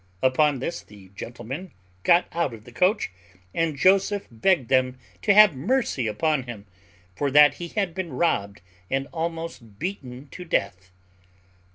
Upon 0.23 0.57
this 0.57 0.81
the 0.81 1.09
gentlemen 1.09 1.73
got 2.03 2.25
out 2.31 2.55
of 2.55 2.63
the 2.63 2.71
coach; 2.71 3.11
and 3.53 3.77
Joseph 3.77 4.27
begged 4.31 4.67
them 4.67 4.97
to 5.21 5.31
have 5.31 5.55
mercy 5.55 6.07
upon 6.07 6.47
him: 6.47 6.65
for 7.15 7.29
that 7.29 7.53
he 7.61 7.67
had 7.67 7.93
been 7.93 8.11
robbed 8.11 8.61
and 8.89 9.05
almost 9.13 9.77
beaten 9.77 10.27
to 10.29 10.43
death. 10.43 10.89